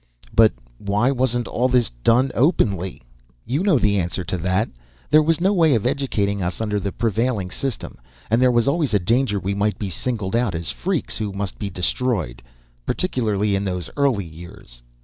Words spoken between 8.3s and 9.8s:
there was always a danger we might